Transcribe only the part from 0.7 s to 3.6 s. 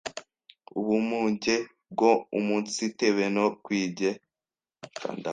ubumuge bwo umunsitebone